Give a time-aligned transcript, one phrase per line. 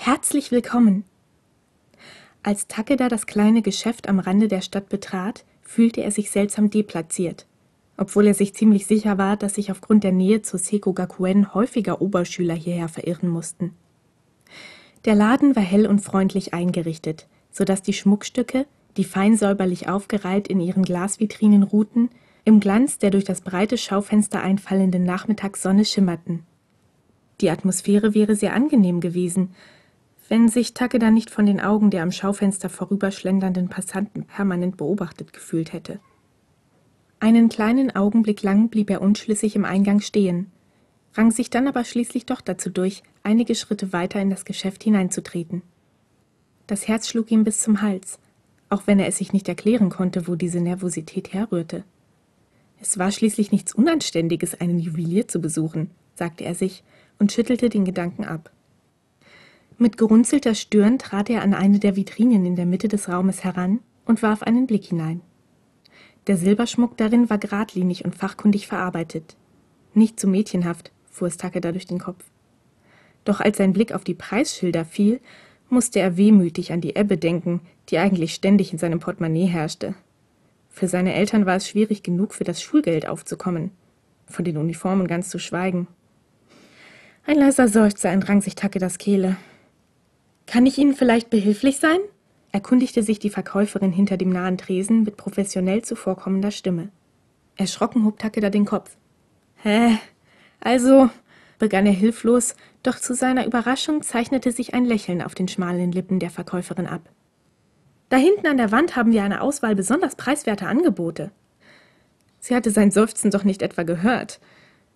[0.00, 1.02] Herzlich willkommen!
[2.44, 7.46] Als Takeda das kleine Geschäft am Rande der Stadt betrat, fühlte er sich seltsam deplatziert,
[7.96, 12.00] obwohl er sich ziemlich sicher war, dass sich aufgrund der Nähe zur Seko Gakuen häufiger
[12.00, 13.74] Oberschüler hierher verirren mussten.
[15.04, 20.46] Der Laden war hell und freundlich eingerichtet, so dass die Schmuckstücke, die fein säuberlich aufgereiht
[20.46, 22.08] in ihren Glasvitrinen ruhten,
[22.44, 26.44] im Glanz der durch das breite Schaufenster einfallenden Nachmittagssonne schimmerten.
[27.40, 29.50] Die Atmosphäre wäre sehr angenehm gewesen,
[30.28, 35.72] wenn sich Takeda nicht von den Augen der am Schaufenster vorüberschlendernden Passanten permanent beobachtet gefühlt
[35.72, 36.00] hätte.
[37.20, 40.52] Einen kleinen Augenblick lang blieb er unschlüssig im Eingang stehen,
[41.14, 45.62] rang sich dann aber schließlich doch dazu durch, einige Schritte weiter in das Geschäft hineinzutreten.
[46.66, 48.18] Das Herz schlug ihm bis zum Hals,
[48.68, 51.84] auch wenn er es sich nicht erklären konnte, wo diese Nervosität herrührte.
[52.80, 56.84] Es war schließlich nichts Unanständiges, einen Juwelier zu besuchen, sagte er sich
[57.18, 58.52] und schüttelte den Gedanken ab.
[59.80, 63.78] Mit gerunzelter Stirn trat er an eine der Vitrinen in der Mitte des Raumes heran
[64.04, 65.20] und warf einen Blick hinein.
[66.26, 69.36] Der Silberschmuck darin war geradlinig und fachkundig verarbeitet.
[69.94, 72.24] Nicht zu so mädchenhaft, fuhr es Takeda durch den Kopf.
[73.24, 75.20] Doch als sein Blick auf die Preisschilder fiel,
[75.68, 79.94] musste er wehmütig an die Ebbe denken, die eigentlich ständig in seinem Portemonnaie herrschte.
[80.70, 83.70] Für seine Eltern war es schwierig genug, für das Schulgeld aufzukommen,
[84.26, 85.86] von den Uniformen ganz zu schweigen.
[87.24, 89.36] Ein leiser Seufzer entrang sich Takedas Kehle.
[90.48, 91.98] Kann ich Ihnen vielleicht behilflich sein?
[92.52, 96.88] erkundigte sich die Verkäuferin hinter dem nahen Tresen mit professionell zuvorkommender Stimme.
[97.56, 98.96] Erschrocken hob Takeda den Kopf.
[99.56, 99.98] Hä?
[100.58, 101.10] Also,
[101.58, 106.18] begann er hilflos, doch zu seiner Überraschung zeichnete sich ein Lächeln auf den schmalen Lippen
[106.18, 107.10] der Verkäuferin ab.
[108.08, 111.30] Da hinten an der Wand haben wir eine Auswahl besonders preiswerter Angebote.
[112.40, 114.40] Sie hatte sein Seufzen doch nicht etwa gehört.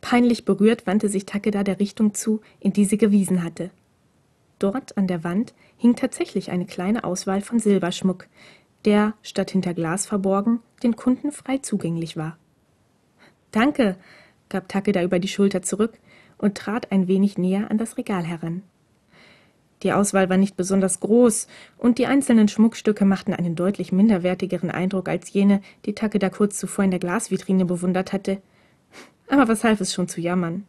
[0.00, 3.70] Peinlich berührt wandte sich Takeda der Richtung zu, in die sie gewiesen hatte.
[4.58, 8.26] Dort an der Wand hing tatsächlich eine kleine Auswahl von Silberschmuck,
[8.84, 12.38] der, statt hinter Glas verborgen, den Kunden frei zugänglich war.
[13.50, 13.96] Danke,
[14.48, 15.98] gab Takeda über die Schulter zurück
[16.38, 18.62] und trat ein wenig näher an das Regal heran.
[19.82, 25.08] Die Auswahl war nicht besonders groß, und die einzelnen Schmuckstücke machten einen deutlich minderwertigeren Eindruck
[25.08, 28.40] als jene, die Takeda kurz zuvor in der Glasvitrine bewundert hatte.
[29.28, 30.66] Aber was half es schon zu jammern?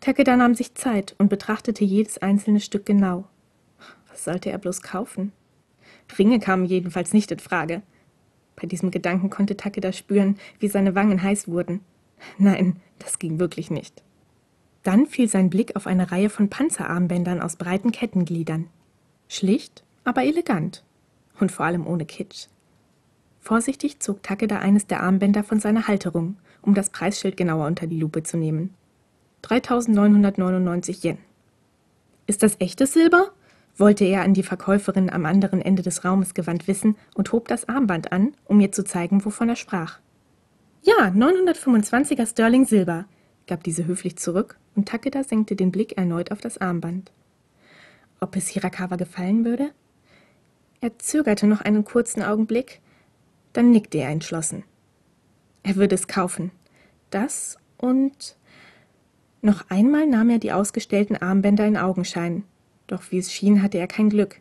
[0.00, 3.26] Takeda nahm sich Zeit und betrachtete jedes einzelne Stück genau.
[4.08, 5.32] Was sollte er bloß kaufen?
[6.18, 7.82] Ringe kamen jedenfalls nicht in Frage.
[8.56, 11.80] Bei diesem Gedanken konnte Takeda spüren, wie seine Wangen heiß wurden.
[12.38, 14.02] Nein, das ging wirklich nicht.
[14.82, 18.68] Dann fiel sein Blick auf eine Reihe von Panzerarmbändern aus breiten Kettengliedern.
[19.28, 20.82] Schlicht, aber elegant.
[21.38, 22.48] Und vor allem ohne Kitsch.
[23.40, 27.98] Vorsichtig zog Takeda eines der Armbänder von seiner Halterung, um das Preisschild genauer unter die
[27.98, 28.74] Lupe zu nehmen.
[29.42, 31.18] 3999 Yen.
[32.26, 33.32] Ist das echtes Silber?
[33.76, 37.68] wollte er an die Verkäuferin am anderen Ende des Raumes gewandt wissen und hob das
[37.68, 39.98] Armband an, um mir zu zeigen, wovon er sprach.
[40.82, 43.06] Ja, 925er Sterling Silber,
[43.46, 47.10] gab diese höflich zurück, und Takeda senkte den Blick erneut auf das Armband.
[48.20, 49.70] Ob es Hirakawa gefallen würde?
[50.80, 52.80] Er zögerte noch einen kurzen Augenblick,
[53.52, 54.64] dann nickte er entschlossen.
[55.62, 56.52] Er würde es kaufen.
[57.10, 58.36] Das und
[59.42, 62.44] noch einmal nahm er die ausgestellten Armbänder in Augenschein,
[62.86, 64.40] doch wie es schien, hatte er kein Glück.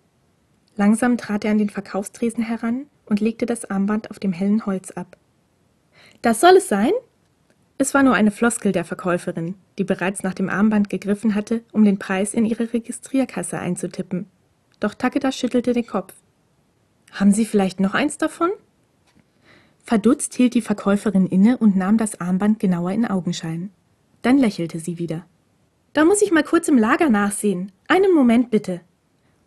[0.76, 4.92] Langsam trat er an den Verkaufstresen heran und legte das Armband auf dem hellen Holz
[4.92, 5.18] ab.
[6.22, 6.92] Das soll es sein?
[7.78, 11.86] Es war nur eine Floskel der Verkäuferin, die bereits nach dem Armband gegriffen hatte, um
[11.86, 14.26] den Preis in ihre Registrierkasse einzutippen.
[14.82, 16.14] Doch Takeda schüttelte den Kopf.
[17.14, 18.50] Haben Sie vielleicht noch eins davon?
[19.84, 23.72] Verdutzt hielt die Verkäuferin inne und nahm das Armband genauer in Augenschein.
[24.22, 25.26] Dann lächelte sie wieder.
[25.94, 27.72] Da muss ich mal kurz im Lager nachsehen.
[27.88, 28.82] Einen Moment bitte.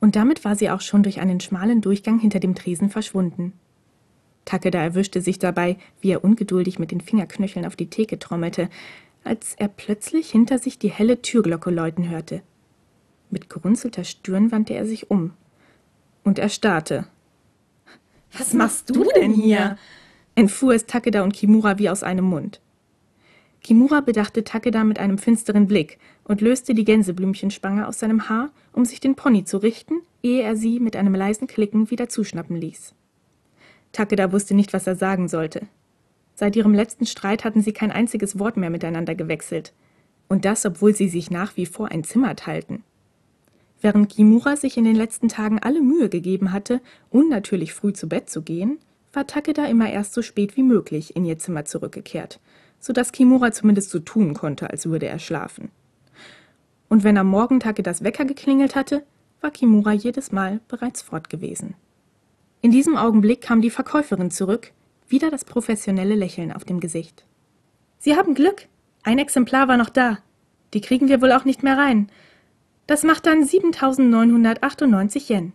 [0.00, 3.52] Und damit war sie auch schon durch einen schmalen Durchgang hinter dem Tresen verschwunden.
[4.44, 8.68] Takeda erwischte sich dabei, wie er ungeduldig mit den Fingerknöcheln auf die Theke trommelte,
[9.22, 12.42] als er plötzlich hinter sich die helle Türglocke läuten hörte.
[13.30, 15.32] Mit gerunzelter Stirn wandte er sich um.
[16.24, 17.06] Und er starrte.
[18.36, 19.76] Was machst du denn hier?
[20.34, 22.60] entfuhr es Takeda und Kimura wie aus einem Mund.
[23.62, 28.84] Kimura bedachte Takeda mit einem finsteren Blick und löste die Gänseblümchenspange aus seinem Haar, um
[28.84, 32.94] sich den Pony zu richten, ehe er sie mit einem leisen Klicken wieder zuschnappen ließ.
[33.92, 35.66] Takeda wusste nicht, was er sagen sollte.
[36.34, 39.72] Seit ihrem letzten Streit hatten sie kein einziges Wort mehr miteinander gewechselt.
[40.28, 42.82] Und das, obwohl sie sich nach wie vor ein Zimmer teilten.
[43.80, 46.80] Während Kimura sich in den letzten Tagen alle Mühe gegeben hatte,
[47.10, 48.78] unnatürlich früh zu Bett zu gehen,
[49.12, 52.40] war Takeda immer erst so spät wie möglich in ihr Zimmer zurückgekehrt
[52.82, 55.70] so dass Kimura zumindest so tun konnte, als würde er schlafen.
[56.88, 59.04] Und wenn am Morgentag das Wecker geklingelt hatte,
[59.40, 61.74] war Kimura jedes Mal bereits fort gewesen.
[62.60, 64.72] In diesem Augenblick kam die Verkäuferin zurück,
[65.08, 67.24] wieder das professionelle Lächeln auf dem Gesicht.
[67.98, 68.66] Sie haben Glück.
[69.04, 70.18] Ein Exemplar war noch da.
[70.74, 72.10] Die kriegen wir wohl auch nicht mehr rein.
[72.88, 75.52] Das macht dann 7998 Yen.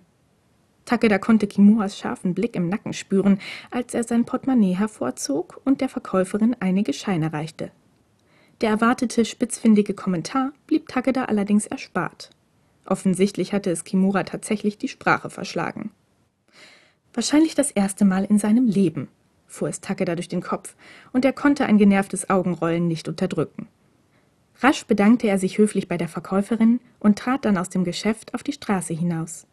[0.88, 3.40] Takeda konnte Kimuras scharfen Blick im Nacken spüren,
[3.70, 7.72] als er sein Portemonnaie hervorzog und der Verkäuferin einige Scheine reichte.
[8.62, 12.32] Der erwartete spitzfindige Kommentar blieb Takeda allerdings erspart.
[12.86, 15.92] Offensichtlich hatte es Kimura tatsächlich die Sprache verschlagen.
[17.14, 19.10] Wahrscheinlich das erste Mal in seinem Leben,
[19.46, 20.78] fuhr es Takeda durch den Kopf,
[21.12, 23.68] und er konnte ein genervtes Augenrollen nicht unterdrücken.
[24.62, 28.42] Rasch bedankte er sich höflich bei der Verkäuferin und trat dann aus dem Geschäft auf
[28.42, 29.46] die Straße hinaus.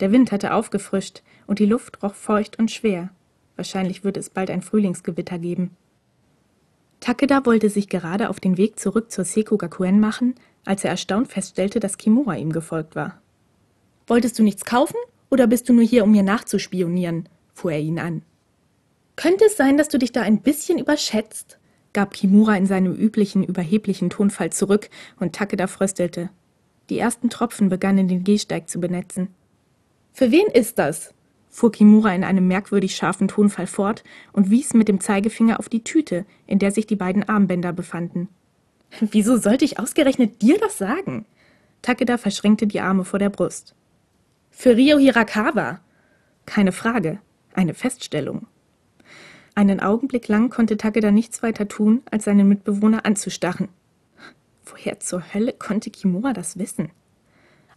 [0.00, 3.10] Der Wind hatte aufgefrischt und die Luft roch feucht und schwer.
[3.56, 5.76] Wahrscheinlich würde es bald ein Frühlingsgewitter geben.
[7.00, 10.34] Takeda wollte sich gerade auf den Weg zurück zur Sekugakuen machen,
[10.64, 13.20] als er erstaunt feststellte, dass Kimura ihm gefolgt war.
[14.06, 14.96] Wolltest du nichts kaufen
[15.30, 17.28] oder bist du nur hier, um mir nachzuspionieren?
[17.54, 18.22] fuhr er ihn an.
[19.16, 21.58] Könnte es sein, dass du dich da ein bisschen überschätzt?
[21.92, 26.28] gab Kimura in seinem üblichen, überheblichen Tonfall zurück und Takeda fröstelte.
[26.90, 29.28] Die ersten Tropfen begannen den Gehsteig zu benetzen.
[30.16, 31.12] Für wen ist das?
[31.50, 34.02] fuhr Kimura in einem merkwürdig scharfen Tonfall fort
[34.32, 38.30] und wies mit dem Zeigefinger auf die Tüte, in der sich die beiden Armbänder befanden.
[38.98, 41.26] Wieso sollte ich ausgerechnet dir das sagen?
[41.82, 43.74] Takeda verschränkte die Arme vor der Brust.
[44.50, 45.80] Für Rio Hirakawa.
[46.46, 47.20] Keine Frage,
[47.52, 48.46] eine Feststellung.
[49.54, 53.68] Einen Augenblick lang konnte Takeda nichts weiter tun, als seinen Mitbewohner anzustarren.
[54.64, 56.90] Woher zur Hölle konnte Kimura das wissen?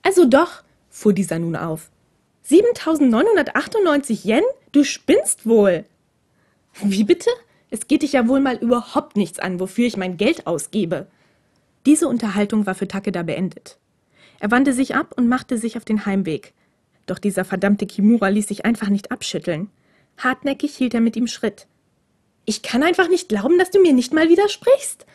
[0.04, 1.92] Also doch, fuhr dieser nun auf.
[2.50, 4.42] 7998 Yen?
[4.72, 5.86] Du spinnst wohl.
[6.82, 7.30] Wie bitte?
[7.70, 11.06] Es geht dich ja wohl mal überhaupt nichts an, wofür ich mein Geld ausgebe.
[11.86, 13.78] Diese Unterhaltung war für Takeda beendet.
[14.40, 16.54] Er wandte sich ab und machte sich auf den Heimweg.
[17.06, 19.70] Doch dieser verdammte Kimura ließ sich einfach nicht abschütteln.
[20.18, 21.68] Hartnäckig hielt er mit ihm Schritt.
[22.46, 25.06] Ich kann einfach nicht glauben, dass du mir nicht mal widersprichst.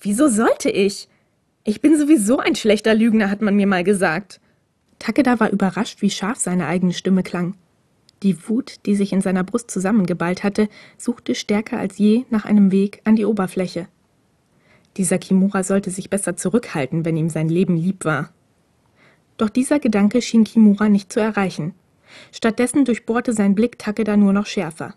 [0.00, 1.08] Wieso sollte ich?
[1.64, 4.40] Ich bin sowieso ein schlechter Lügner, hat man mir mal gesagt.
[4.98, 7.54] Takeda war überrascht, wie scharf seine eigene Stimme klang.
[8.22, 12.72] Die Wut, die sich in seiner Brust zusammengeballt hatte, suchte stärker als je nach einem
[12.72, 13.86] Weg an die Oberfläche.
[14.96, 18.32] Dieser Kimura sollte sich besser zurückhalten, wenn ihm sein Leben lieb war.
[19.36, 21.74] Doch dieser Gedanke schien Kimura nicht zu erreichen.
[22.32, 24.94] Stattdessen durchbohrte sein Blick Takeda nur noch schärfer.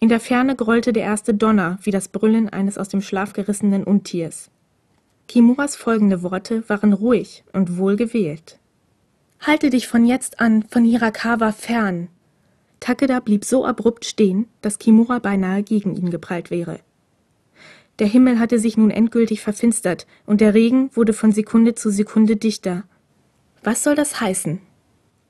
[0.00, 3.84] In der Ferne grollte der erste Donner wie das Brüllen eines aus dem Schlaf gerissenen
[3.84, 4.50] Untiers.
[5.28, 8.58] Kimuras folgende Worte waren ruhig und wohl gewählt.
[9.46, 12.08] Halte dich von jetzt an von Hirakawa fern.
[12.80, 16.80] Takeda blieb so abrupt stehen, dass Kimura beinahe gegen ihn geprallt wäre.
[17.98, 22.36] Der Himmel hatte sich nun endgültig verfinstert und der Regen wurde von Sekunde zu Sekunde
[22.36, 22.84] dichter.
[23.62, 24.60] Was soll das heißen?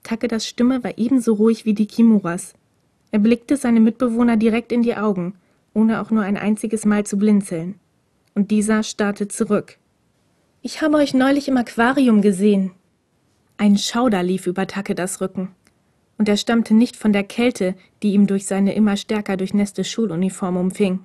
[0.04, 2.54] Takedas Stimme war ebenso ruhig wie die Kimuras.
[3.10, 5.34] Er blickte seine Mitbewohner direkt in die Augen,
[5.72, 7.80] ohne auch nur ein einziges Mal zu blinzeln.
[8.36, 9.78] Und dieser starrte zurück.
[10.62, 12.70] Ich habe euch neulich im Aquarium gesehen.
[13.56, 15.54] Ein Schauder lief über Takedas Rücken.
[16.18, 20.56] Und er stammte nicht von der Kälte, die ihm durch seine immer stärker durchnässte Schuluniform
[20.56, 21.00] umfing.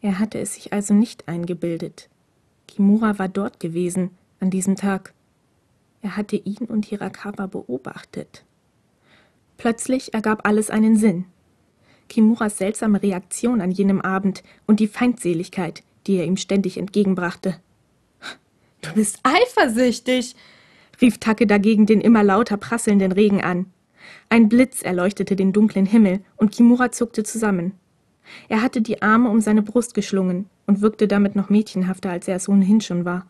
[0.00, 2.08] Er hatte es sich also nicht eingebildet.
[2.66, 4.10] Kimura war dort gewesen,
[4.40, 5.12] an diesem Tag.
[6.02, 8.44] Er hatte ihn und Hirakawa beobachtet.
[9.56, 11.24] Plötzlich ergab alles einen Sinn.
[12.08, 17.60] Kimuras seltsame Reaktion an jenem Abend und die Feindseligkeit, die er ihm ständig entgegenbrachte.
[18.80, 20.36] Du bist eifersüchtig,
[21.00, 23.66] rief Take dagegen den immer lauter prasselnden Regen an.
[24.28, 27.72] Ein Blitz erleuchtete den dunklen Himmel und Kimura zuckte zusammen.
[28.48, 32.36] Er hatte die Arme um seine Brust geschlungen und wirkte damit noch mädchenhafter, als er
[32.36, 33.26] es ohnehin schon war.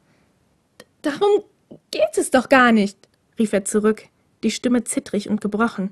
[1.03, 1.43] Darum
[1.91, 2.97] geht es doch gar nicht,
[3.39, 4.05] rief er zurück,
[4.43, 5.91] die Stimme zittrig und gebrochen.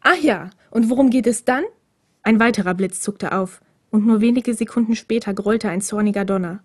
[0.00, 1.64] Ach ja, und worum geht es dann?
[2.22, 6.62] Ein weiterer Blitz zuckte auf, und nur wenige Sekunden später grollte ein zorniger Donner.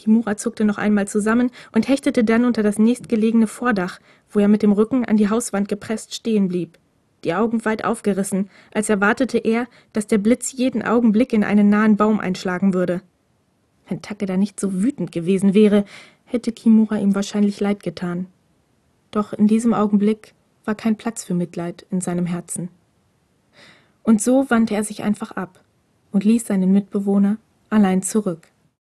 [0.00, 4.62] Kimura zuckte noch einmal zusammen und hechtete dann unter das nächstgelegene Vordach, wo er mit
[4.62, 6.78] dem Rücken an die Hauswand gepresst stehen blieb,
[7.22, 11.96] die Augen weit aufgerissen, als erwartete er, dass der Blitz jeden Augenblick in einen nahen
[11.96, 13.02] Baum einschlagen würde.
[13.88, 15.84] Wenn Takeda nicht so wütend gewesen wäre,
[16.24, 18.26] hätte Kimura ihm wahrscheinlich leid getan.
[19.10, 20.32] Doch in diesem Augenblick
[20.64, 22.70] war kein Platz für Mitleid in seinem Herzen.
[24.02, 25.62] Und so wandte er sich einfach ab
[26.10, 27.36] und ließ seinen Mitbewohner
[27.68, 28.48] allein zurück.